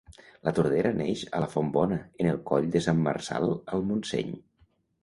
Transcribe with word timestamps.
La 0.47 0.53
Tordera 0.59 0.91
neix 1.01 1.21
a 1.39 1.43
la 1.43 1.49
Font 1.53 1.69
Bona, 1.77 2.01
en 2.25 2.31
el 2.33 2.41
Coll 2.51 2.67
de 2.77 2.85
Sant 2.87 3.07
Marçal 3.11 3.49
al 3.59 3.87
Montseny. 3.93 4.39